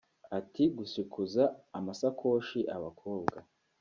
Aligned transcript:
Ati” 0.37 0.63
Gushikuza 0.77 1.43
amasakoshi 1.77 2.59
abakobwa 2.75 3.37